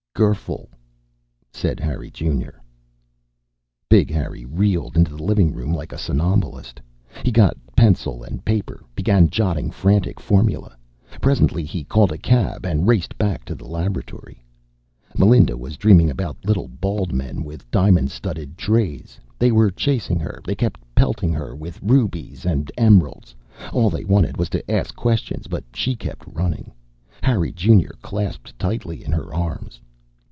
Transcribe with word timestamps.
"Gurfle," 0.13 0.67
said 1.53 1.79
Harry 1.79 2.11
Junior. 2.11 2.61
Big 3.89 4.11
Harry 4.11 4.43
reeled 4.43 4.97
into 4.97 5.09
the 5.15 5.23
living 5.23 5.53
room 5.53 5.73
like 5.73 5.93
a 5.93 5.97
somnambulist. 5.97 6.81
He 7.23 7.31
got 7.31 7.55
pencil 7.77 8.21
and 8.21 8.43
paper, 8.43 8.83
began 8.93 9.29
jotting 9.29 9.71
frantic 9.71 10.19
formulae. 10.19 10.75
Presently 11.21 11.63
he 11.63 11.85
called 11.85 12.11
a 12.11 12.17
cab 12.17 12.65
and 12.65 12.85
raced 12.87 13.17
back 13.17 13.45
to 13.45 13.55
the 13.55 13.65
laboratory. 13.65 14.43
Melinda 15.17 15.55
was 15.57 15.77
dreaming 15.77 16.09
about 16.11 16.43
little 16.43 16.67
bald 16.67 17.13
men 17.13 17.41
with 17.43 17.71
diamond 17.71 18.11
studded 18.11 18.57
trays. 18.57 19.17
They 19.39 19.51
were 19.51 19.71
chasing 19.71 20.19
her, 20.19 20.41
they 20.45 20.55
kept 20.55 20.81
pelting 20.93 21.31
her 21.33 21.55
with 21.55 21.79
rubies 21.81 22.45
and 22.45 22.69
emeralds, 22.77 23.33
all 23.71 23.89
they 23.89 24.03
wanted 24.03 24.35
was 24.35 24.49
to 24.49 24.71
ask 24.71 24.93
questions, 24.93 25.47
but 25.47 25.63
she 25.73 25.95
kept 25.95 26.27
running, 26.27 26.73
Harry 27.23 27.53
Junior 27.53 27.95
clasped 28.01 28.59
tightly 28.59 29.05
in 29.05 29.13
her 29.13 29.33
arms. 29.33 29.79